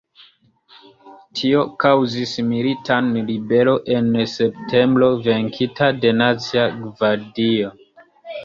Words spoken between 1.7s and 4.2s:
kaŭzis militan ribelon en